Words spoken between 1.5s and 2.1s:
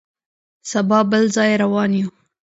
روان یو.